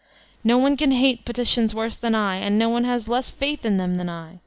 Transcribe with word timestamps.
No 0.43 0.57
one 0.57 0.77
can 0.77 0.93
hate 0.93 1.25
petitions 1.25 1.75
worse 1.75 1.95
than 1.95 2.15
I; 2.15 2.49
no 2.49 2.69
one 2.69 2.85
has 2.85 3.07
less 3.07 3.29
faith 3.29 3.63
in 3.63 3.77
them 3.77 3.93
than 3.93 4.09
I. 4.09 4.39